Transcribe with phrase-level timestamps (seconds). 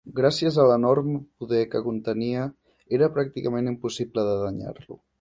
[0.19, 2.49] Gràcies a l'enorme poder que contenia
[3.01, 5.03] era pràcticament impossible de danyar-lo.